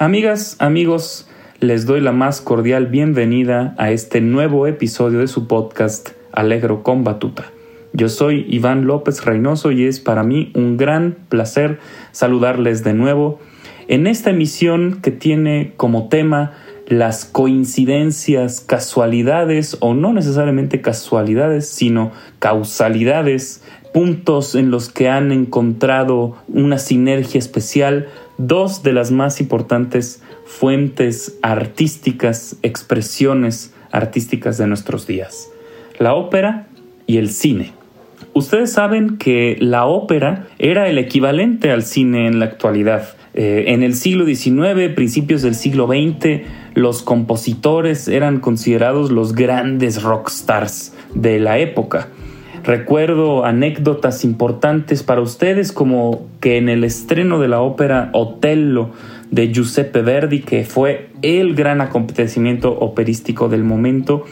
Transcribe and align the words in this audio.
Amigas, 0.00 0.54
amigos, 0.60 1.28
les 1.58 1.84
doy 1.84 2.00
la 2.00 2.12
más 2.12 2.40
cordial 2.40 2.86
bienvenida 2.86 3.74
a 3.78 3.90
este 3.90 4.20
nuevo 4.20 4.68
episodio 4.68 5.18
de 5.18 5.26
su 5.26 5.48
podcast 5.48 6.10
Alegro 6.30 6.84
con 6.84 7.02
Batuta. 7.02 7.50
Yo 7.92 8.08
soy 8.08 8.46
Iván 8.48 8.86
López 8.86 9.24
Reynoso 9.24 9.72
y 9.72 9.86
es 9.86 9.98
para 9.98 10.22
mí 10.22 10.52
un 10.54 10.76
gran 10.76 11.16
placer 11.28 11.80
saludarles 12.12 12.84
de 12.84 12.94
nuevo 12.94 13.40
en 13.88 14.06
esta 14.06 14.30
emisión 14.30 15.00
que 15.02 15.10
tiene 15.10 15.72
como 15.76 16.08
tema 16.08 16.52
las 16.86 17.24
coincidencias, 17.24 18.60
casualidades 18.60 19.78
o 19.80 19.94
no 19.94 20.12
necesariamente 20.12 20.80
casualidades, 20.80 21.68
sino 21.68 22.12
causalidades, 22.38 23.64
puntos 23.92 24.54
en 24.54 24.70
los 24.70 24.90
que 24.90 25.08
han 25.08 25.32
encontrado 25.32 26.36
una 26.46 26.78
sinergia 26.78 27.40
especial 27.40 28.06
dos 28.38 28.82
de 28.82 28.92
las 28.92 29.10
más 29.10 29.40
importantes 29.40 30.22
fuentes 30.44 31.38
artísticas, 31.42 32.56
expresiones 32.62 33.74
artísticas 33.90 34.56
de 34.58 34.66
nuestros 34.66 35.06
días, 35.06 35.50
la 35.98 36.14
ópera 36.14 36.68
y 37.06 37.18
el 37.18 37.30
cine. 37.30 37.72
Ustedes 38.32 38.72
saben 38.72 39.18
que 39.18 39.56
la 39.60 39.86
ópera 39.86 40.46
era 40.58 40.88
el 40.88 40.98
equivalente 40.98 41.70
al 41.70 41.82
cine 41.82 42.26
en 42.26 42.38
la 42.38 42.44
actualidad. 42.44 43.16
Eh, 43.34 43.64
en 43.68 43.82
el 43.82 43.94
siglo 43.94 44.24
XIX, 44.26 44.92
principios 44.94 45.42
del 45.42 45.54
siglo 45.54 45.86
XX, 45.86 46.42
los 46.74 47.02
compositores 47.02 48.06
eran 48.06 48.40
considerados 48.40 49.10
los 49.10 49.34
grandes 49.34 50.02
rockstars 50.02 50.94
de 51.14 51.40
la 51.40 51.58
época. 51.58 52.08
Recuerdo 52.68 53.46
anécdotas 53.46 54.26
importantes 54.26 55.02
para 55.02 55.22
ustedes 55.22 55.72
como 55.72 56.26
que 56.38 56.58
en 56.58 56.68
el 56.68 56.84
estreno 56.84 57.40
de 57.40 57.48
la 57.48 57.62
ópera 57.62 58.10
Otello 58.12 58.90
de 59.30 59.50
Giuseppe 59.50 60.02
Verdi, 60.02 60.40
que 60.40 60.66
fue 60.66 61.08
el 61.22 61.54
gran 61.54 61.80
acontecimiento 61.80 62.70
operístico 62.78 63.48
del 63.48 63.64
momento, 63.64 64.26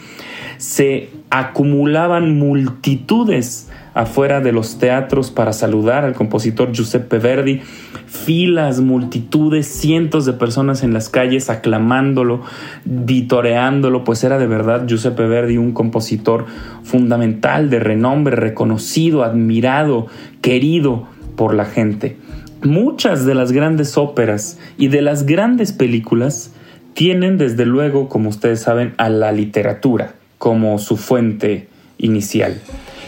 se 0.59 1.11
acumulaban 1.31 2.39
multitudes 2.39 3.71
afuera 3.97 4.43
de 4.43 4.53
los 4.53 4.79
teatros 4.79 5.31
para 5.31 5.55
saludar 5.55 6.05
al 6.05 6.13
compositor 6.13 6.71
Giuseppe 6.71 7.19
Verdi, 7.19 7.63
filas, 8.07 8.81
multitudes, 8.83 9.67
cientos 9.67 10.27
de 10.27 10.35
personas 10.35 10.83
en 10.83 10.93
las 10.93 11.09
calles 11.09 11.49
aclamándolo, 11.49 12.43
vitoreándolo, 12.85 14.05
pues 14.05 14.23
era 14.23 14.37
de 14.37 14.47
verdad 14.47 14.87
Giuseppe 14.87 15.27
Verdi 15.27 15.57
un 15.57 15.73
compositor 15.73 16.45
fundamental, 16.83 17.71
de 17.71 17.81
renombre, 17.81 18.37
reconocido, 18.37 19.25
admirado, 19.25 20.09
querido 20.43 21.09
por 21.35 21.55
la 21.55 21.65
gente. 21.65 22.19
Muchas 22.63 23.25
de 23.25 23.35
las 23.35 23.51
grandes 23.51 23.97
óperas 23.97 24.59
y 24.77 24.89
de 24.89 25.01
las 25.01 25.25
grandes 25.25 25.73
películas 25.73 26.53
tienen 26.93 27.39
desde 27.39 27.65
luego, 27.65 28.11
como 28.11 28.29
ustedes 28.29 28.61
saben, 28.61 28.93
a 28.99 29.09
la 29.09 29.33
literatura 29.33 30.17
como 30.47 30.79
su 30.79 30.97
fuente 30.97 31.67
inicial. 31.99 32.61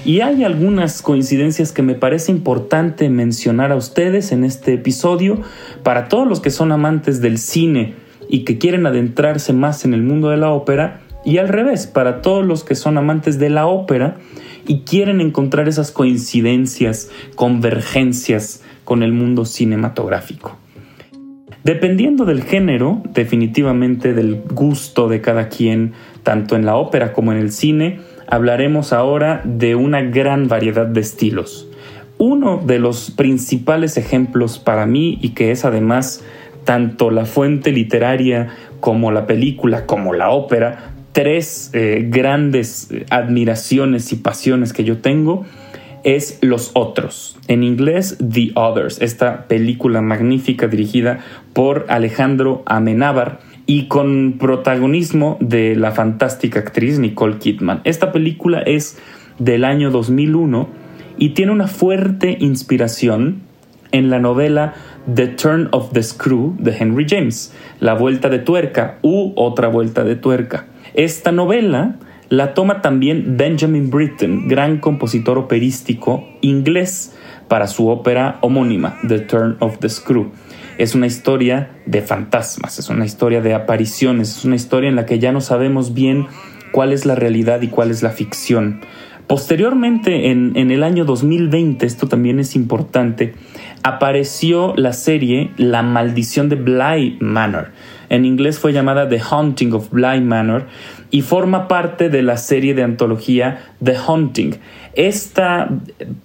Y 0.04 0.22
hay 0.22 0.42
algunas 0.42 1.02
coincidencias 1.02 1.70
que 1.70 1.82
me 1.82 1.94
parece 1.94 2.32
importante 2.32 3.08
mencionar 3.10 3.70
a 3.70 3.76
ustedes 3.76 4.32
en 4.32 4.42
este 4.42 4.74
episodio 4.74 5.40
para 5.84 6.08
todos 6.08 6.26
los 6.26 6.40
que 6.40 6.50
son 6.50 6.72
amantes 6.72 7.20
del 7.20 7.38
cine 7.38 7.94
y 8.28 8.40
que 8.40 8.58
quieren 8.58 8.86
adentrarse 8.86 9.52
más 9.52 9.84
en 9.84 9.94
el 9.94 10.02
mundo 10.02 10.30
de 10.30 10.36
la 10.36 10.50
ópera 10.50 11.02
y 11.24 11.38
al 11.38 11.46
revés, 11.46 11.86
para 11.86 12.22
todos 12.22 12.44
los 12.44 12.64
que 12.64 12.74
son 12.74 12.98
amantes 12.98 13.38
de 13.38 13.50
la 13.50 13.68
ópera 13.68 14.16
y 14.66 14.80
quieren 14.80 15.20
encontrar 15.20 15.68
esas 15.68 15.92
coincidencias, 15.92 17.08
convergencias 17.36 18.64
con 18.82 19.04
el 19.04 19.12
mundo 19.12 19.44
cinematográfico. 19.44 20.56
Dependiendo 21.64 22.24
del 22.24 22.44
género, 22.44 23.02
definitivamente 23.12 24.14
del 24.14 24.42
gusto 24.52 25.08
de 25.08 25.20
cada 25.20 25.48
quien, 25.48 25.92
tanto 26.22 26.56
en 26.56 26.64
la 26.64 26.76
ópera 26.76 27.12
como 27.12 27.32
en 27.32 27.38
el 27.38 27.50
cine, 27.50 28.00
hablaremos 28.26 28.92
ahora 28.92 29.42
de 29.44 29.74
una 29.74 30.02
gran 30.02 30.48
variedad 30.48 30.86
de 30.86 31.00
estilos. 31.00 31.68
Uno 32.18 32.60
de 32.64 32.78
los 32.78 33.10
principales 33.10 33.96
ejemplos 33.96 34.58
para 34.58 34.86
mí 34.86 35.18
y 35.20 35.30
que 35.30 35.50
es 35.50 35.64
además 35.64 36.24
tanto 36.64 37.10
la 37.10 37.24
fuente 37.24 37.72
literaria 37.72 38.48
como 38.80 39.10
la 39.10 39.26
película 39.26 39.86
como 39.86 40.12
la 40.12 40.30
ópera, 40.30 40.92
tres 41.12 41.70
eh, 41.72 42.06
grandes 42.08 42.90
eh, 42.90 43.06
admiraciones 43.10 44.12
y 44.12 44.16
pasiones 44.16 44.72
que 44.72 44.84
yo 44.84 44.98
tengo, 44.98 45.46
es 46.04 46.38
Los 46.42 46.70
Otros, 46.74 47.38
en 47.48 47.62
inglés 47.62 48.16
The 48.18 48.52
Others, 48.54 49.00
esta 49.00 49.46
película 49.46 50.00
magnífica 50.00 50.68
dirigida 50.68 51.20
por 51.52 51.86
Alejandro 51.88 52.62
Amenábar 52.66 53.40
y 53.66 53.86
con 53.86 54.36
protagonismo 54.38 55.36
de 55.40 55.76
la 55.76 55.92
fantástica 55.92 56.60
actriz 56.60 56.98
Nicole 56.98 57.38
Kidman. 57.38 57.80
Esta 57.84 58.12
película 58.12 58.60
es 58.60 58.98
del 59.38 59.64
año 59.64 59.90
2001 59.90 60.68
y 61.18 61.30
tiene 61.30 61.52
una 61.52 61.66
fuerte 61.66 62.36
inspiración 62.40 63.42
en 63.92 64.10
la 64.10 64.18
novela 64.18 64.74
The 65.12 65.28
Turn 65.28 65.68
of 65.72 65.92
the 65.92 66.02
Screw 66.02 66.56
de 66.58 66.76
Henry 66.78 67.06
James, 67.08 67.54
La 67.80 67.94
Vuelta 67.94 68.28
de 68.28 68.38
Tuerca 68.38 68.98
u 69.02 69.32
Otra 69.36 69.68
Vuelta 69.68 70.04
de 70.04 70.16
Tuerca. 70.16 70.66
Esta 70.94 71.32
novela 71.32 71.96
la 72.28 72.54
toma 72.54 72.82
también 72.82 73.36
Benjamin 73.36 73.90
Britten, 73.90 74.48
gran 74.48 74.78
compositor 74.78 75.38
operístico 75.38 76.28
inglés, 76.40 77.14
para 77.48 77.66
su 77.66 77.88
ópera 77.88 78.38
homónima, 78.42 78.98
The 79.06 79.20
Turn 79.20 79.56
of 79.60 79.78
the 79.78 79.88
Screw 79.88 80.30
es 80.78 80.94
una 80.94 81.06
historia 81.06 81.70
de 81.86 82.00
fantasmas, 82.02 82.78
es 82.78 82.88
una 82.88 83.04
historia 83.04 83.42
de 83.42 83.52
apariciones, 83.52 84.38
es 84.38 84.44
una 84.44 84.54
historia 84.54 84.88
en 84.88 84.94
la 84.94 85.06
que 85.06 85.18
ya 85.18 85.32
no 85.32 85.40
sabemos 85.40 85.92
bien 85.92 86.26
cuál 86.70 86.92
es 86.92 87.04
la 87.04 87.16
realidad 87.16 87.60
y 87.62 87.68
cuál 87.68 87.90
es 87.90 88.02
la 88.02 88.10
ficción. 88.10 88.80
Posteriormente, 89.26 90.30
en, 90.30 90.56
el 90.56 90.82
año 90.82 91.04
2020, 91.04 91.84
esto 91.84 92.08
también 92.08 92.40
es 92.40 92.56
importante, 92.56 93.34
apareció 93.82 94.72
la 94.76 94.94
serie 94.94 95.50
La 95.58 95.82
maldición 95.82 96.48
de 96.48 96.56
Bly 96.56 97.18
Manor. 97.20 97.72
En 98.08 98.24
inglés 98.24 98.58
fue 98.58 98.72
llamada 98.72 99.06
The 99.08 99.20
Haunting 99.20 99.74
of 99.74 99.90
Bly 99.90 100.22
Manor 100.22 100.66
y 101.10 101.22
forma 101.22 101.68
parte 101.68 102.08
de 102.08 102.22
la 102.22 102.36
serie 102.36 102.74
de 102.74 102.82
antología 102.82 103.60
The 103.82 103.96
Haunting. 103.96 104.56
Esta 104.94 105.68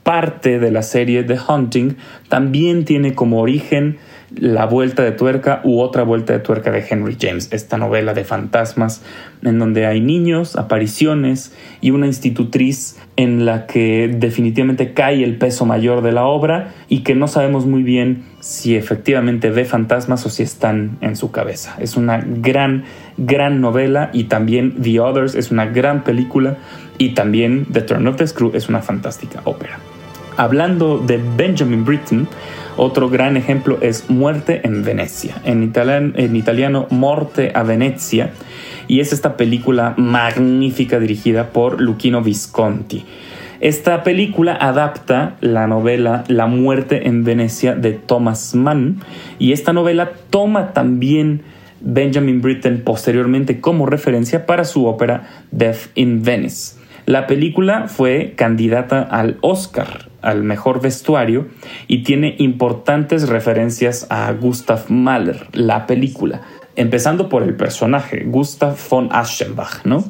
parte 0.03 0.59
de 0.59 0.71
la 0.71 0.81
serie 0.81 1.23
The 1.23 1.37
Haunting 1.47 1.97
también 2.27 2.85
tiene 2.85 3.13
como 3.13 3.39
origen 3.39 3.97
la 4.35 4.65
vuelta 4.65 5.03
de 5.03 5.11
tuerca 5.11 5.61
u 5.63 5.79
otra 5.79 6.03
vuelta 6.03 6.33
de 6.33 6.39
tuerca 6.39 6.71
de 6.71 6.83
Henry 6.87 7.17
James, 7.19 7.49
esta 7.51 7.77
novela 7.77 8.13
de 8.13 8.23
fantasmas 8.23 9.03
en 9.43 9.59
donde 9.59 9.85
hay 9.85 10.01
niños, 10.01 10.55
apariciones 10.55 11.53
y 11.81 11.91
una 11.91 12.07
institutriz 12.07 12.97
en 13.15 13.45
la 13.45 13.67
que 13.67 14.07
definitivamente 14.07 14.93
cae 14.93 15.23
el 15.23 15.37
peso 15.37 15.65
mayor 15.65 16.01
de 16.01 16.11
la 16.11 16.25
obra 16.25 16.73
y 16.89 16.99
que 16.99 17.15
no 17.15 17.27
sabemos 17.27 17.65
muy 17.65 17.83
bien 17.83 18.23
si 18.39 18.75
efectivamente 18.75 19.49
ve 19.49 19.65
fantasmas 19.65 20.25
o 20.25 20.29
si 20.29 20.43
están 20.43 20.97
en 21.01 21.15
su 21.15 21.31
cabeza. 21.31 21.75
Es 21.79 21.95
una 21.95 22.23
gran, 22.25 22.85
gran 23.17 23.61
novela 23.61 24.09
y 24.13 24.25
también 24.25 24.81
The 24.81 24.99
Others 24.99 25.35
es 25.35 25.51
una 25.51 25.67
gran 25.67 26.03
película 26.03 26.57
y 26.97 27.09
también 27.09 27.67
The 27.71 27.81
Turn 27.81 28.07
of 28.07 28.15
the 28.17 28.27
Screw 28.27 28.51
es 28.53 28.69
una 28.69 28.81
fantástica 28.81 29.41
ópera. 29.43 29.79
Hablando 30.35 30.97
de 30.97 31.21
Benjamin 31.37 31.85
Britten, 31.85 32.27
otro 32.75 33.09
gran 33.09 33.37
ejemplo 33.37 33.77
es 33.81 34.09
Muerte 34.09 34.61
en 34.63 34.83
Venecia, 34.83 35.35
en 35.45 35.63
italiano, 36.35 36.87
Morte 36.89 37.51
a 37.53 37.61
Venezia, 37.61 38.31
y 38.87 38.99
es 38.99 39.13
esta 39.13 39.37
película 39.37 39.93
magnífica 39.95 40.99
dirigida 40.99 41.49
por 41.49 41.79
Luchino 41.79 42.21
Visconti. 42.23 43.05
Esta 43.59 44.03
película 44.03 44.55
adapta 44.55 45.37
la 45.39 45.67
novela 45.67 46.23
La 46.27 46.47
muerte 46.47 47.07
en 47.07 47.23
Venecia 47.23 47.75
de 47.75 47.93
Thomas 47.93 48.55
Mann 48.55 49.01
y 49.39 49.53
esta 49.53 49.71
novela 49.71 50.11
toma 50.29 50.73
también 50.73 51.43
Benjamin 51.79 52.41
Britten 52.41 52.83
posteriormente 52.83 53.61
como 53.61 53.85
referencia 53.85 54.45
para 54.45 54.65
su 54.65 54.85
ópera 54.85 55.29
Death 55.51 55.91
in 55.95 56.23
Venice. 56.23 56.82
La 57.05 57.27
película 57.27 57.87
fue 57.87 58.33
candidata 58.35 59.01
al 59.01 59.37
Oscar, 59.41 60.09
al 60.21 60.43
mejor 60.43 60.81
vestuario, 60.81 61.47
y 61.87 62.03
tiene 62.03 62.35
importantes 62.39 63.27
referencias 63.27 64.07
a 64.09 64.31
Gustav 64.31 64.89
Mahler, 64.89 65.47
la 65.51 65.85
película 65.85 66.41
empezando 66.75 67.29
por 67.29 67.43
el 67.43 67.55
personaje, 67.55 68.23
Gustav 68.25 68.75
von 68.89 69.09
Aschenbach, 69.11 69.85
¿no? 69.85 70.03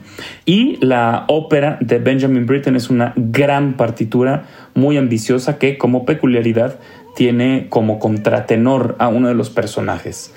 Y 0.45 0.78
la 0.86 1.25
ópera 1.28 1.78
de 1.81 2.00
Benjamin 2.00 2.45
Britten 2.45 2.75
es 2.75 2.90
una 2.90 3.13
gran 3.16 3.74
partitura 3.74 4.46
muy 4.74 4.98
ambiciosa 4.98 5.57
que 5.57 5.78
como 5.78 6.06
peculiaridad 6.06 6.80
tiene 7.16 7.68
como 7.69 8.00
contratenor 8.00 8.96
a 9.00 9.07
uno 9.07 9.28
de 9.28 9.36
los 9.36 9.50
personajes. 9.50 10.34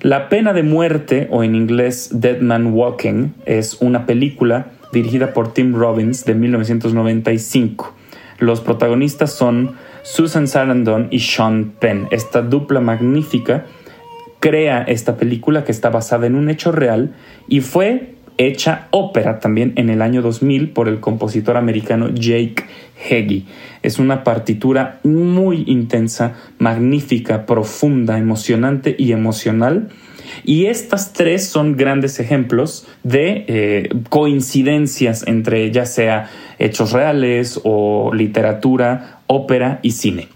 La 0.00 0.28
pena 0.28 0.52
de 0.52 0.62
muerte, 0.62 1.26
o 1.30 1.42
en 1.42 1.54
inglés 1.54 2.10
Dead 2.12 2.40
Man 2.40 2.72
Walking, 2.72 3.30
es 3.46 3.78
una 3.80 4.06
película 4.06 4.72
dirigida 4.92 5.32
por 5.32 5.52
Tim 5.52 5.74
Robbins 5.74 6.24
de 6.24 6.34
1995. 6.34 7.94
Los 8.38 8.60
protagonistas 8.60 9.32
son 9.32 9.76
Susan 10.02 10.46
Sarandon 10.46 11.08
y 11.10 11.20
Sean 11.20 11.72
Penn, 11.78 12.08
esta 12.10 12.42
dupla 12.42 12.80
magnífica 12.80 13.66
crea 14.40 14.82
esta 14.82 15.16
película 15.16 15.64
que 15.64 15.72
está 15.72 15.90
basada 15.90 16.26
en 16.26 16.34
un 16.34 16.48
hecho 16.48 16.72
real 16.72 17.14
y 17.48 17.60
fue 17.60 18.14
hecha 18.36 18.86
ópera 18.90 19.40
también 19.40 19.72
en 19.76 19.90
el 19.90 20.00
año 20.00 20.22
2000 20.22 20.70
por 20.70 20.88
el 20.88 21.00
compositor 21.00 21.56
americano 21.56 22.08
Jake 22.08 22.64
Heggie. 23.08 23.46
Es 23.82 23.98
una 23.98 24.22
partitura 24.22 25.00
muy 25.02 25.64
intensa, 25.66 26.34
magnífica, 26.58 27.46
profunda, 27.46 28.18
emocionante 28.18 28.94
y 28.96 29.12
emocional. 29.12 29.88
Y 30.44 30.66
estas 30.66 31.12
tres 31.12 31.46
son 31.46 31.76
grandes 31.76 32.20
ejemplos 32.20 32.86
de 33.02 33.44
eh, 33.48 33.88
coincidencias 34.08 35.26
entre 35.26 35.70
ya 35.70 35.86
sea 35.86 36.30
hechos 36.58 36.92
reales 36.92 37.60
o 37.64 38.12
literatura, 38.14 39.20
ópera 39.26 39.80
y 39.82 39.92
cine. 39.92 40.28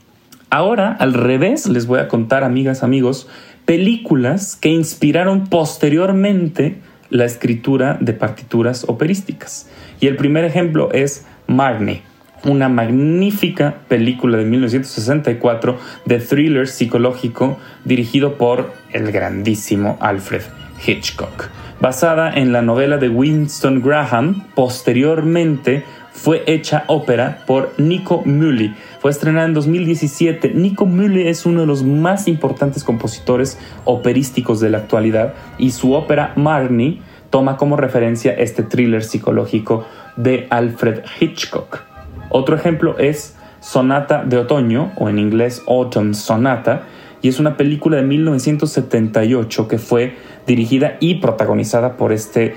Ahora, 0.50 0.92
al 0.92 1.14
revés, 1.14 1.66
les 1.66 1.86
voy 1.86 2.00
a 2.00 2.08
contar, 2.08 2.44
amigas, 2.44 2.82
amigos, 2.82 3.26
películas 3.64 4.56
que 4.56 4.68
inspiraron 4.68 5.46
posteriormente 5.46 6.76
la 7.08 7.24
escritura 7.24 7.96
de 8.00 8.12
partituras 8.12 8.84
operísticas. 8.88 9.68
Y 10.00 10.08
el 10.08 10.16
primer 10.16 10.44
ejemplo 10.44 10.90
es 10.92 11.24
Marnie, 11.46 12.02
una 12.44 12.68
magnífica 12.68 13.76
película 13.88 14.38
de 14.38 14.44
1964 14.44 15.78
de 16.04 16.18
thriller 16.18 16.68
psicológico 16.68 17.58
dirigido 17.84 18.36
por 18.38 18.72
el 18.92 19.12
grandísimo 19.12 19.96
Alfred 20.00 20.42
Hitchcock. 20.84 21.48
Basada 21.80 22.32
en 22.32 22.52
la 22.52 22.62
novela 22.62 22.96
de 22.96 23.08
Winston 23.08 23.82
Graham, 23.82 24.44
posteriormente 24.54 25.84
fue 26.12 26.44
hecha 26.46 26.84
ópera 26.86 27.42
por 27.46 27.72
Nico 27.78 28.22
Muhly. 28.24 28.74
Fue 29.00 29.10
estrenada 29.10 29.46
en 29.46 29.54
2017. 29.54 30.52
Nico 30.54 30.86
Muhly 30.86 31.26
es 31.26 31.46
uno 31.46 31.62
de 31.62 31.66
los 31.66 31.82
más 31.82 32.28
importantes 32.28 32.84
compositores 32.84 33.58
operísticos 33.84 34.60
de 34.60 34.70
la 34.70 34.78
actualidad 34.78 35.34
y 35.58 35.70
su 35.70 35.94
ópera 35.94 36.32
Marnie 36.36 37.00
toma 37.30 37.56
como 37.56 37.76
referencia 37.76 38.32
este 38.32 38.62
thriller 38.62 39.02
psicológico 39.02 39.86
de 40.16 40.46
Alfred 40.50 41.00
Hitchcock. 41.18 41.91
Otro 42.34 42.56
ejemplo 42.56 42.98
es 42.98 43.36
Sonata 43.60 44.24
de 44.24 44.38
Otoño, 44.38 44.92
o 44.96 45.10
en 45.10 45.18
inglés 45.18 45.62
Autumn 45.68 46.14
Sonata, 46.14 46.84
y 47.20 47.28
es 47.28 47.38
una 47.38 47.58
película 47.58 47.98
de 47.98 48.04
1978 48.04 49.68
que 49.68 49.76
fue 49.76 50.16
dirigida 50.46 50.96
y 50.98 51.16
protagonizada 51.16 51.98
por 51.98 52.10
este 52.10 52.54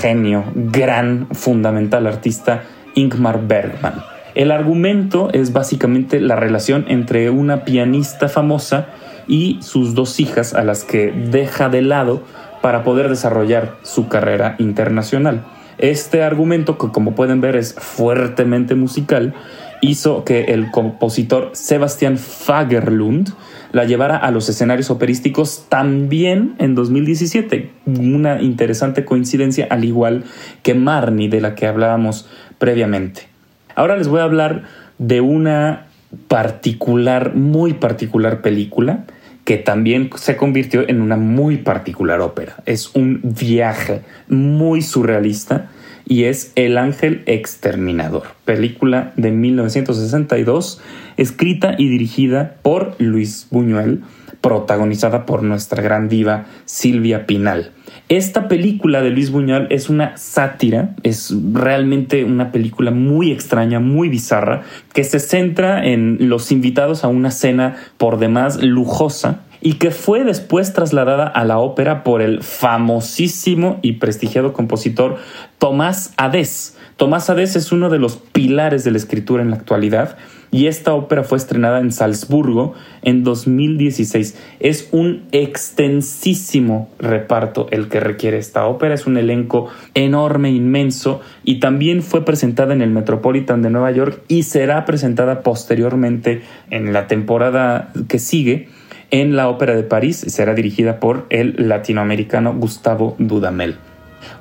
genio, 0.00 0.44
gran, 0.54 1.26
fundamental 1.32 2.06
artista 2.06 2.62
Ingmar 2.94 3.48
Bergman. 3.48 3.94
El 4.36 4.52
argumento 4.52 5.30
es 5.32 5.52
básicamente 5.52 6.20
la 6.20 6.36
relación 6.36 6.84
entre 6.86 7.28
una 7.28 7.64
pianista 7.64 8.28
famosa 8.28 8.86
y 9.26 9.58
sus 9.60 9.96
dos 9.96 10.20
hijas 10.20 10.54
a 10.54 10.62
las 10.62 10.84
que 10.84 11.10
deja 11.10 11.68
de 11.68 11.82
lado 11.82 12.22
para 12.62 12.84
poder 12.84 13.08
desarrollar 13.08 13.74
su 13.82 14.06
carrera 14.06 14.54
internacional. 14.60 15.44
Este 15.78 16.22
argumento, 16.22 16.78
que 16.78 16.88
como 16.88 17.14
pueden 17.14 17.40
ver 17.40 17.56
es 17.56 17.74
fuertemente 17.74 18.74
musical, 18.74 19.34
hizo 19.80 20.24
que 20.24 20.44
el 20.44 20.70
compositor 20.70 21.50
Sebastian 21.52 22.16
Fagerlund 22.18 23.34
la 23.72 23.84
llevara 23.84 24.16
a 24.16 24.30
los 24.30 24.48
escenarios 24.48 24.90
operísticos 24.90 25.66
también 25.68 26.54
en 26.58 26.74
2017. 26.74 27.70
Una 27.84 28.40
interesante 28.40 29.04
coincidencia, 29.04 29.66
al 29.68 29.84
igual 29.84 30.24
que 30.62 30.74
Marnie, 30.74 31.28
de 31.28 31.40
la 31.40 31.54
que 31.54 31.66
hablábamos 31.66 32.26
previamente. 32.58 33.28
Ahora 33.74 33.96
les 33.96 34.08
voy 34.08 34.20
a 34.20 34.24
hablar 34.24 34.62
de 34.98 35.20
una 35.20 35.88
particular, 36.28 37.34
muy 37.34 37.74
particular 37.74 38.40
película 38.40 39.04
que 39.46 39.58
también 39.58 40.10
se 40.16 40.36
convirtió 40.36 40.86
en 40.88 41.00
una 41.00 41.16
muy 41.16 41.58
particular 41.58 42.20
ópera. 42.20 42.56
Es 42.66 42.96
un 42.96 43.20
viaje 43.22 44.02
muy 44.28 44.82
surrealista 44.82 45.70
y 46.04 46.24
es 46.24 46.50
El 46.56 46.76
Ángel 46.76 47.22
Exterminador, 47.26 48.24
película 48.44 49.12
de 49.16 49.30
1962, 49.30 50.80
escrita 51.16 51.76
y 51.78 51.88
dirigida 51.88 52.56
por 52.62 52.96
Luis 52.98 53.46
Buñuel, 53.52 54.02
protagonizada 54.40 55.26
por 55.26 55.44
nuestra 55.44 55.80
gran 55.80 56.08
diva 56.08 56.46
Silvia 56.64 57.24
Pinal. 57.26 57.70
Esta 58.08 58.46
película 58.46 59.02
de 59.02 59.10
Luis 59.10 59.32
Buñuel 59.32 59.66
es 59.70 59.88
una 59.88 60.16
sátira, 60.16 60.94
es 61.02 61.34
realmente 61.52 62.22
una 62.22 62.52
película 62.52 62.92
muy 62.92 63.32
extraña, 63.32 63.80
muy 63.80 64.08
bizarra, 64.08 64.62
que 64.92 65.02
se 65.02 65.18
centra 65.18 65.84
en 65.84 66.28
los 66.28 66.52
invitados 66.52 67.02
a 67.02 67.08
una 67.08 67.32
cena 67.32 67.74
por 67.98 68.20
demás 68.20 68.62
lujosa 68.62 69.40
y 69.60 69.74
que 69.74 69.90
fue 69.90 70.22
después 70.22 70.72
trasladada 70.72 71.26
a 71.26 71.44
la 71.44 71.58
ópera 71.58 72.04
por 72.04 72.22
el 72.22 72.44
famosísimo 72.44 73.80
y 73.82 73.94
prestigiado 73.94 74.52
compositor 74.52 75.16
Tomás 75.58 76.14
Adés. 76.16 76.76
Tomás 76.96 77.28
Adés 77.28 77.56
es 77.56 77.72
uno 77.72 77.90
de 77.90 77.98
los 77.98 78.18
pilares 78.18 78.84
de 78.84 78.92
la 78.92 78.98
escritura 78.98 79.42
en 79.42 79.50
la 79.50 79.56
actualidad 79.56 80.16
y 80.50 80.66
esta 80.66 80.94
ópera 80.94 81.24
fue 81.24 81.38
estrenada 81.38 81.80
en 81.80 81.92
Salzburgo 81.92 82.74
en 83.02 83.24
2016. 83.24 84.38
Es 84.60 84.88
un 84.92 85.24
extensísimo 85.32 86.88
reparto 86.98 87.66
el 87.70 87.88
que 87.88 88.00
requiere 88.00 88.38
esta 88.38 88.66
ópera, 88.66 88.94
es 88.94 89.06
un 89.06 89.16
elenco 89.16 89.68
enorme, 89.94 90.50
inmenso 90.50 91.20
y 91.44 91.60
también 91.60 92.02
fue 92.02 92.24
presentada 92.24 92.74
en 92.74 92.82
el 92.82 92.90
Metropolitan 92.90 93.62
de 93.62 93.70
Nueva 93.70 93.90
York 93.90 94.22
y 94.28 94.44
será 94.44 94.84
presentada 94.84 95.42
posteriormente 95.42 96.42
en 96.70 96.92
la 96.92 97.06
temporada 97.06 97.92
que 98.08 98.18
sigue 98.18 98.68
en 99.10 99.36
la 99.36 99.48
Ópera 99.48 99.74
de 99.74 99.82
París. 99.82 100.24
Será 100.28 100.54
dirigida 100.54 101.00
por 101.00 101.26
el 101.30 101.68
latinoamericano 101.68 102.54
Gustavo 102.54 103.16
Dudamel. 103.18 103.76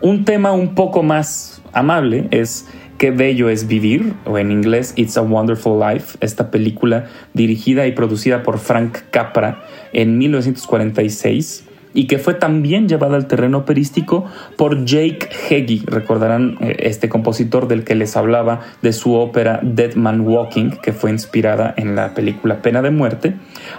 Un 0.01 0.25
tema 0.25 0.51
un 0.51 0.75
poco 0.75 1.03
más 1.03 1.62
amable 1.74 2.27
es 2.31 2.67
Qué 2.97 3.11
bello 3.11 3.49
es 3.49 3.67
vivir, 3.67 4.13
o 4.25 4.37
en 4.37 4.51
inglés 4.51 4.93
It's 4.95 5.17
a 5.17 5.21
Wonderful 5.21 5.79
Life, 5.79 6.17
esta 6.21 6.49
película 6.49 7.07
dirigida 7.33 7.87
y 7.87 7.91
producida 7.91 8.41
por 8.41 8.57
Frank 8.57 8.99
Capra 9.11 9.65
en 9.91 10.17
1946 10.17 11.65
y 11.95 12.07
que 12.07 12.19
fue 12.19 12.35
también 12.35 12.87
llevada 12.87 13.15
al 13.15 13.25
terreno 13.25 13.59
operístico 13.59 14.25
por 14.57 14.85
Jake 14.85 15.29
Heggie. 15.49 15.81
Recordarán 15.87 16.57
eh, 16.59 16.75
este 16.79 17.09
compositor 17.09 17.67
del 17.67 17.83
que 17.83 17.95
les 17.95 18.15
hablaba 18.15 18.61
de 18.81 18.93
su 18.93 19.15
ópera 19.15 19.61
Dead 19.63 19.95
Man 19.95 20.21
Walking, 20.21 20.71
que 20.83 20.93
fue 20.93 21.09
inspirada 21.09 21.73
en 21.77 21.95
la 21.95 22.13
película 22.13 22.61
Pena 22.61 22.81
de 22.81 22.91
Muerte. 22.91 23.35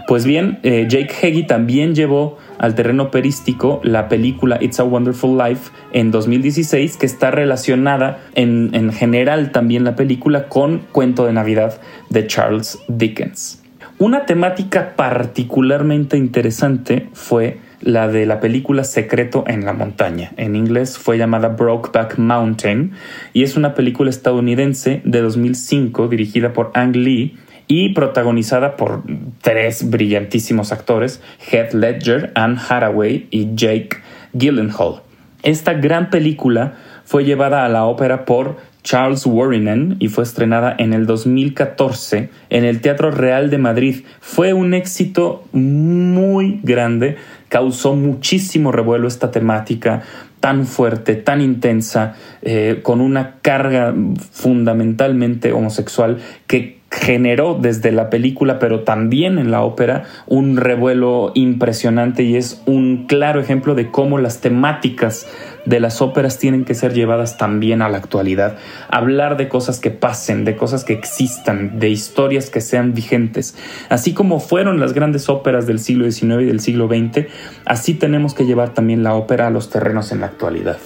Pues 0.08 0.24
bien, 0.24 0.58
eh, 0.62 0.86
Jake 0.88 1.14
Heggie 1.22 1.44
también 1.44 1.94
llevó 1.94 2.38
al 2.58 2.74
terreno 2.74 3.04
operístico 3.04 3.80
la 3.82 4.08
película 4.08 4.58
It's 4.60 4.80
a 4.80 4.84
Wonderful 4.84 5.36
Life 5.38 5.70
en 5.92 6.10
2016, 6.10 6.96
que 6.96 7.06
está 7.06 7.30
relacionada 7.30 8.18
en, 8.34 8.70
en 8.74 8.92
general 8.92 9.52
también 9.52 9.84
la 9.84 9.96
película 9.96 10.48
con 10.48 10.78
Cuento 10.92 11.26
de 11.26 11.32
Navidad 11.32 11.80
de 12.10 12.26
Charles 12.26 12.78
Dickens. 12.88 13.62
Una 13.98 14.26
temática 14.26 14.94
particularmente 14.94 16.18
interesante 16.18 17.08
fue 17.14 17.58
la 17.80 18.08
de 18.08 18.26
la 18.26 18.40
película 18.40 18.84
Secreto 18.84 19.44
en 19.46 19.64
la 19.64 19.72
Montaña. 19.72 20.32
En 20.36 20.56
inglés 20.56 20.98
fue 20.98 21.18
llamada 21.18 21.48
Brokeback 21.48 22.18
Mountain 22.18 22.92
y 23.32 23.42
es 23.42 23.56
una 23.56 23.74
película 23.74 24.10
estadounidense 24.10 25.02
de 25.04 25.20
2005 25.20 26.08
dirigida 26.08 26.52
por 26.52 26.72
Ang 26.74 26.96
Lee 26.96 27.36
y 27.68 27.94
protagonizada 27.94 28.76
por 28.76 29.02
tres 29.42 29.90
brillantísimos 29.90 30.72
actores, 30.72 31.20
Heath 31.50 31.72
Ledger, 31.74 32.32
Anne 32.34 32.58
Hathaway 32.58 33.26
y 33.30 33.54
Jake 33.54 33.98
Gyllenhaal. 34.32 35.02
Esta 35.42 35.74
gran 35.74 36.10
película 36.10 36.74
fue 37.04 37.24
llevada 37.24 37.64
a 37.64 37.68
la 37.68 37.84
ópera 37.84 38.24
por 38.24 38.56
Charles 38.82 39.26
Warrinen 39.26 39.96
y 39.98 40.08
fue 40.08 40.22
estrenada 40.22 40.74
en 40.78 40.92
el 40.92 41.06
2014 41.06 42.30
en 42.50 42.64
el 42.64 42.80
Teatro 42.80 43.10
Real 43.10 43.50
de 43.50 43.58
Madrid. 43.58 44.04
Fue 44.20 44.52
un 44.52 44.74
éxito 44.74 45.44
muy 45.52 46.60
grande, 46.62 47.16
causó 47.48 47.96
muchísimo 47.96 48.70
revuelo 48.70 49.08
esta 49.08 49.32
temática 49.32 50.02
tan 50.38 50.66
fuerte, 50.66 51.16
tan 51.16 51.40
intensa, 51.40 52.14
eh, 52.42 52.78
con 52.84 53.00
una 53.00 53.36
carga 53.42 53.92
fundamentalmente 54.30 55.52
homosexual 55.52 56.18
que 56.46 56.75
generó 56.96 57.58
desde 57.60 57.92
la 57.92 58.08
película, 58.08 58.58
pero 58.58 58.80
también 58.80 59.38
en 59.38 59.50
la 59.50 59.62
ópera, 59.62 60.04
un 60.26 60.56
revuelo 60.56 61.30
impresionante 61.34 62.22
y 62.22 62.36
es 62.36 62.62
un 62.64 63.06
claro 63.06 63.38
ejemplo 63.38 63.74
de 63.74 63.90
cómo 63.90 64.18
las 64.18 64.40
temáticas 64.40 65.26
de 65.66 65.78
las 65.78 66.00
óperas 66.00 66.38
tienen 66.38 66.64
que 66.64 66.74
ser 66.74 66.94
llevadas 66.94 67.36
también 67.36 67.82
a 67.82 67.90
la 67.90 67.98
actualidad. 67.98 68.56
Hablar 68.88 69.36
de 69.36 69.48
cosas 69.48 69.78
que 69.78 69.90
pasen, 69.90 70.44
de 70.44 70.56
cosas 70.56 70.84
que 70.84 70.94
existan, 70.94 71.78
de 71.78 71.90
historias 71.90 72.48
que 72.48 72.62
sean 72.62 72.94
vigentes. 72.94 73.56
Así 73.90 74.14
como 74.14 74.40
fueron 74.40 74.80
las 74.80 74.94
grandes 74.94 75.28
óperas 75.28 75.66
del 75.66 75.80
siglo 75.80 76.10
XIX 76.10 76.42
y 76.42 76.46
del 76.46 76.60
siglo 76.60 76.88
XX, 76.88 77.26
así 77.66 77.92
tenemos 77.94 78.32
que 78.32 78.46
llevar 78.46 78.72
también 78.72 79.02
la 79.02 79.14
ópera 79.14 79.48
a 79.48 79.50
los 79.50 79.68
terrenos 79.68 80.12
en 80.12 80.20
la 80.20 80.26
actualidad. 80.26 80.78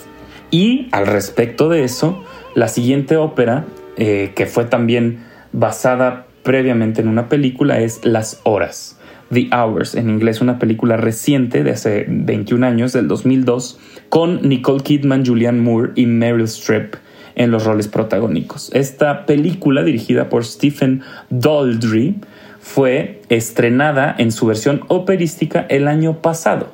Y 0.50 0.88
al 0.90 1.06
respecto 1.06 1.68
de 1.68 1.84
eso, 1.84 2.24
la 2.56 2.66
siguiente 2.66 3.16
ópera, 3.16 3.66
eh, 3.96 4.32
que 4.34 4.46
fue 4.46 4.64
también 4.64 5.29
basada 5.52 6.26
previamente 6.42 7.00
en 7.00 7.08
una 7.08 7.28
película, 7.28 7.80
es 7.80 8.04
Las 8.04 8.40
Horas. 8.44 8.96
The 9.32 9.48
Hours, 9.52 9.94
en 9.94 10.10
inglés, 10.10 10.40
una 10.40 10.58
película 10.58 10.96
reciente 10.96 11.62
de 11.62 11.70
hace 11.70 12.06
21 12.08 12.66
años, 12.66 12.92
del 12.92 13.06
2002, 13.06 13.78
con 14.08 14.48
Nicole 14.48 14.82
Kidman, 14.82 15.24
Julianne 15.24 15.60
Moore 15.60 15.92
y 15.94 16.06
Meryl 16.06 16.44
Streep 16.44 16.96
en 17.36 17.50
los 17.52 17.64
roles 17.64 17.86
protagónicos. 17.86 18.70
Esta 18.74 19.26
película, 19.26 19.84
dirigida 19.84 20.28
por 20.28 20.44
Stephen 20.44 21.02
Daldry, 21.30 22.16
fue 22.60 23.22
estrenada 23.28 24.14
en 24.18 24.32
su 24.32 24.46
versión 24.46 24.82
operística 24.88 25.64
el 25.68 25.88
año 25.88 26.20
pasado, 26.20 26.72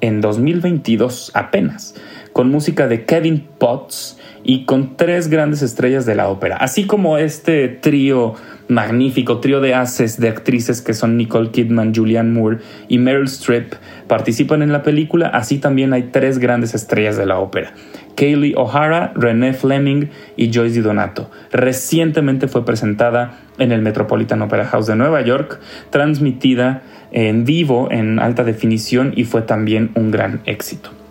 en 0.00 0.20
2022 0.20 1.30
apenas, 1.34 1.94
con 2.32 2.50
música 2.50 2.88
de 2.88 3.04
Kevin 3.04 3.46
Potts 3.58 4.18
y 4.44 4.64
con 4.64 4.96
tres 4.96 5.28
grandes 5.28 5.62
estrellas 5.62 6.06
de 6.06 6.14
la 6.14 6.28
ópera, 6.28 6.56
así 6.56 6.84
como 6.84 7.18
este 7.18 7.68
trío 7.68 8.34
magnífico, 8.68 9.38
trío 9.38 9.60
de 9.60 9.74
haces 9.74 10.18
de 10.18 10.28
actrices 10.28 10.82
que 10.82 10.94
son 10.94 11.16
Nicole 11.16 11.50
Kidman, 11.50 11.94
Julianne 11.94 12.32
Moore 12.32 12.58
y 12.88 12.98
Meryl 12.98 13.24
Streep 13.24 13.74
participan 14.08 14.62
en 14.62 14.72
la 14.72 14.82
película, 14.82 15.28
así 15.28 15.58
también 15.58 15.92
hay 15.92 16.04
tres 16.04 16.38
grandes 16.38 16.74
estrellas 16.74 17.16
de 17.16 17.26
la 17.26 17.38
ópera. 17.38 17.74
Kaylee 18.16 18.54
O'Hara, 18.56 19.12
Renee 19.14 19.52
Fleming 19.52 20.06
y 20.36 20.52
Joyce 20.52 20.74
Di 20.74 20.80
Donato. 20.80 21.30
Recientemente 21.50 22.48
fue 22.48 22.64
presentada 22.64 23.38
en 23.58 23.72
el 23.72 23.82
Metropolitan 23.82 24.42
Opera 24.42 24.66
House 24.66 24.86
de 24.86 24.96
Nueva 24.96 25.22
York, 25.22 25.60
transmitida 25.90 26.82
en 27.10 27.44
vivo 27.44 27.88
en 27.90 28.18
alta 28.18 28.44
definición 28.44 29.12
y 29.16 29.24
fue 29.24 29.42
también 29.42 29.90
un 29.94 30.10
gran 30.10 30.40
éxito. 30.46 31.01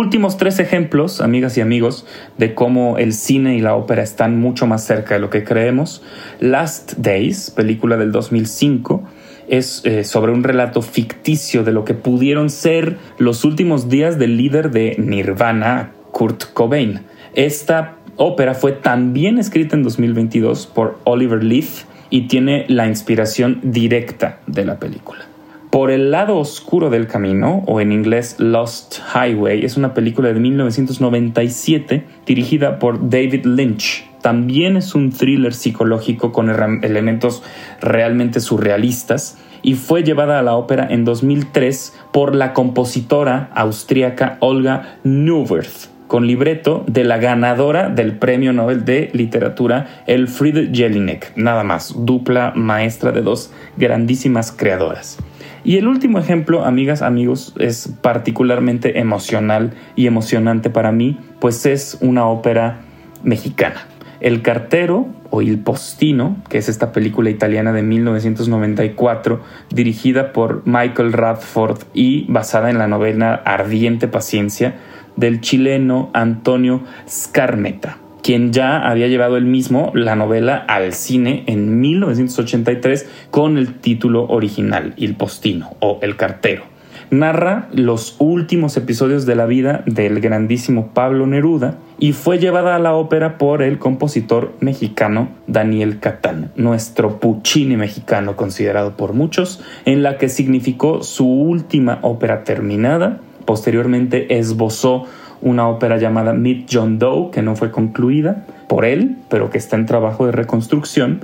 Últimos 0.00 0.38
tres 0.38 0.58
ejemplos, 0.60 1.20
amigas 1.20 1.58
y 1.58 1.60
amigos, 1.60 2.06
de 2.38 2.54
cómo 2.54 2.96
el 2.96 3.12
cine 3.12 3.56
y 3.56 3.60
la 3.60 3.74
ópera 3.74 4.02
están 4.02 4.40
mucho 4.40 4.66
más 4.66 4.82
cerca 4.82 5.12
de 5.12 5.20
lo 5.20 5.28
que 5.28 5.44
creemos. 5.44 6.02
Last 6.40 6.94
Days, 6.96 7.50
película 7.50 7.98
del 7.98 8.10
2005, 8.10 9.02
es 9.48 9.82
eh, 9.84 10.04
sobre 10.04 10.32
un 10.32 10.42
relato 10.42 10.80
ficticio 10.80 11.64
de 11.64 11.72
lo 11.72 11.84
que 11.84 11.92
pudieron 11.92 12.48
ser 12.48 12.96
los 13.18 13.44
últimos 13.44 13.90
días 13.90 14.18
del 14.18 14.38
líder 14.38 14.70
de 14.70 14.96
Nirvana, 14.98 15.90
Kurt 16.12 16.44
Cobain. 16.54 17.00
Esta 17.34 17.96
ópera 18.16 18.54
fue 18.54 18.72
también 18.72 19.36
escrita 19.36 19.76
en 19.76 19.82
2022 19.82 20.66
por 20.66 20.98
Oliver 21.04 21.44
Leith 21.44 21.84
y 22.08 22.22
tiene 22.22 22.64
la 22.68 22.86
inspiración 22.86 23.60
directa 23.62 24.38
de 24.46 24.64
la 24.64 24.78
película. 24.78 25.29
Por 25.70 25.92
el 25.92 26.10
lado 26.10 26.36
oscuro 26.36 26.90
del 26.90 27.06
camino, 27.06 27.62
o 27.66 27.80
en 27.80 27.92
inglés 27.92 28.34
Lost 28.40 28.96
Highway, 29.14 29.64
es 29.64 29.76
una 29.76 29.94
película 29.94 30.32
de 30.32 30.40
1997 30.40 32.04
dirigida 32.26 32.80
por 32.80 33.08
David 33.08 33.46
Lynch. 33.46 34.04
También 34.20 34.76
es 34.76 34.96
un 34.96 35.12
thriller 35.12 35.54
psicológico 35.54 36.32
con 36.32 36.50
elementos 36.50 37.44
realmente 37.80 38.40
surrealistas 38.40 39.38
y 39.62 39.74
fue 39.74 40.02
llevada 40.02 40.40
a 40.40 40.42
la 40.42 40.56
ópera 40.56 40.88
en 40.90 41.04
2003 41.04 41.96
por 42.12 42.34
la 42.34 42.52
compositora 42.52 43.50
austríaca 43.54 44.38
Olga 44.40 44.98
Neuwirth 45.04 45.88
con 46.08 46.26
libreto 46.26 46.82
de 46.88 47.04
la 47.04 47.18
ganadora 47.18 47.88
del 47.88 48.18
Premio 48.18 48.52
Nobel 48.52 48.84
de 48.84 49.10
Literatura, 49.12 50.02
Elfriede 50.08 50.68
Jelinek, 50.74 51.32
nada 51.36 51.62
más, 51.62 51.94
dupla 51.96 52.52
maestra 52.56 53.12
de 53.12 53.22
dos 53.22 53.52
grandísimas 53.76 54.50
creadoras. 54.50 55.18
Y 55.64 55.76
el 55.76 55.86
último 55.86 56.18
ejemplo, 56.18 56.64
amigas, 56.64 57.02
amigos, 57.02 57.54
es 57.58 57.92
particularmente 58.00 58.98
emocional 58.98 59.74
y 59.96 60.06
emocionante 60.06 60.70
para 60.70 60.92
mí, 60.92 61.18
pues 61.38 61.66
es 61.66 61.98
una 62.00 62.26
ópera 62.26 62.80
mexicana. 63.22 63.86
El 64.20 64.42
cartero 64.42 65.08
o 65.30 65.42
Il 65.42 65.60
Postino, 65.60 66.36
que 66.48 66.58
es 66.58 66.68
esta 66.68 66.92
película 66.92 67.30
italiana 67.30 67.72
de 67.72 67.82
1994, 67.82 69.40
dirigida 69.70 70.32
por 70.32 70.62
Michael 70.66 71.12
Radford 71.12 71.78
y 71.94 72.26
basada 72.30 72.70
en 72.70 72.78
la 72.78 72.88
novela 72.88 73.34
Ardiente 73.44 74.08
Paciencia 74.08 74.76
del 75.16 75.40
chileno 75.40 76.10
Antonio 76.12 76.82
Scarmeta 77.08 77.98
quien 78.30 78.52
ya 78.52 78.88
había 78.88 79.08
llevado 79.08 79.36
él 79.36 79.44
mismo 79.44 79.90
la 79.92 80.14
novela 80.14 80.54
al 80.54 80.92
cine 80.92 81.42
en 81.48 81.80
1983 81.80 83.08
con 83.32 83.58
el 83.58 83.74
título 83.74 84.24
original, 84.28 84.94
Il 84.96 85.16
Postino 85.16 85.74
o 85.80 85.98
El 86.00 86.14
Cartero. 86.14 86.62
Narra 87.10 87.68
los 87.72 88.14
últimos 88.20 88.76
episodios 88.76 89.26
de 89.26 89.34
la 89.34 89.46
vida 89.46 89.82
del 89.86 90.20
grandísimo 90.20 90.94
Pablo 90.94 91.26
Neruda 91.26 91.78
y 91.98 92.12
fue 92.12 92.38
llevada 92.38 92.76
a 92.76 92.78
la 92.78 92.94
ópera 92.94 93.36
por 93.36 93.62
el 93.62 93.80
compositor 93.80 94.52
mexicano 94.60 95.30
Daniel 95.48 95.98
Catán, 95.98 96.52
nuestro 96.54 97.18
Puccini 97.18 97.76
mexicano 97.76 98.36
considerado 98.36 98.96
por 98.96 99.12
muchos, 99.12 99.60
en 99.86 100.04
la 100.04 100.18
que 100.18 100.28
significó 100.28 101.02
su 101.02 101.26
última 101.26 101.98
ópera 102.02 102.44
terminada. 102.44 103.18
Posteriormente 103.44 104.38
esbozó 104.38 105.06
una 105.42 105.68
ópera 105.68 105.98
llamada 105.98 106.32
Meet 106.32 106.68
John 106.70 106.98
Doe, 106.98 107.30
que 107.30 107.42
no 107.42 107.56
fue 107.56 107.70
concluida 107.70 108.44
por 108.68 108.84
él, 108.84 109.16
pero 109.28 109.50
que 109.50 109.58
está 109.58 109.76
en 109.76 109.86
trabajo 109.86 110.26
de 110.26 110.32
reconstrucción, 110.32 111.20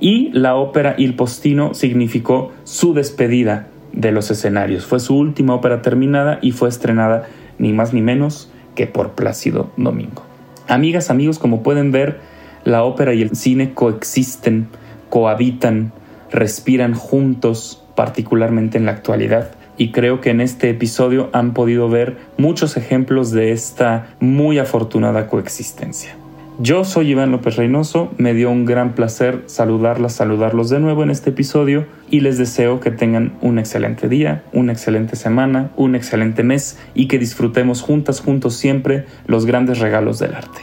y 0.00 0.30
la 0.32 0.56
ópera 0.56 0.94
Il 0.96 1.14
Postino 1.14 1.74
significó 1.74 2.52
su 2.64 2.94
despedida 2.94 3.66
de 3.92 4.12
los 4.12 4.30
escenarios. 4.30 4.86
Fue 4.86 4.98
su 4.98 5.16
última 5.16 5.54
ópera 5.54 5.82
terminada 5.82 6.38
y 6.40 6.52
fue 6.52 6.68
estrenada 6.68 7.26
ni 7.58 7.72
más 7.72 7.92
ni 7.92 8.00
menos 8.00 8.50
que 8.74 8.86
por 8.86 9.10
Plácido 9.10 9.70
Domingo. 9.76 10.22
Amigas, 10.68 11.10
amigos, 11.10 11.38
como 11.38 11.62
pueden 11.62 11.92
ver, 11.92 12.20
la 12.64 12.84
ópera 12.84 13.12
y 13.12 13.22
el 13.22 13.36
cine 13.36 13.74
coexisten, 13.74 14.68
cohabitan, 15.10 15.92
respiran 16.30 16.94
juntos, 16.94 17.84
particularmente 17.94 18.78
en 18.78 18.86
la 18.86 18.92
actualidad 18.92 19.50
y 19.80 19.92
creo 19.92 20.20
que 20.20 20.28
en 20.28 20.42
este 20.42 20.68
episodio 20.68 21.30
han 21.32 21.54
podido 21.54 21.88
ver 21.88 22.18
muchos 22.36 22.76
ejemplos 22.76 23.30
de 23.30 23.52
esta 23.52 24.08
muy 24.20 24.58
afortunada 24.58 25.26
coexistencia. 25.26 26.14
Yo 26.58 26.84
soy 26.84 27.12
Iván 27.12 27.32
López 27.32 27.56
Reynoso, 27.56 28.12
me 28.18 28.34
dio 28.34 28.50
un 28.50 28.66
gran 28.66 28.94
placer 28.94 29.42
saludarlas, 29.46 30.12
saludarlos 30.12 30.68
de 30.68 30.80
nuevo 30.80 31.02
en 31.02 31.08
este 31.08 31.30
episodio 31.30 31.86
y 32.10 32.20
les 32.20 32.36
deseo 32.36 32.78
que 32.80 32.90
tengan 32.90 33.32
un 33.40 33.58
excelente 33.58 34.10
día, 34.10 34.42
una 34.52 34.72
excelente 34.72 35.16
semana, 35.16 35.70
un 35.76 35.94
excelente 35.94 36.42
mes 36.42 36.78
y 36.92 37.08
que 37.08 37.18
disfrutemos 37.18 37.80
juntas, 37.80 38.20
juntos 38.20 38.56
siempre 38.56 39.06
los 39.26 39.46
grandes 39.46 39.78
regalos 39.78 40.18
del 40.18 40.34
arte. 40.34 40.60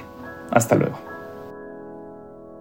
Hasta 0.52 0.76
luego. 0.76 1.07